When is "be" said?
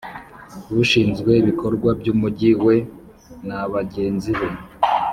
4.39-4.47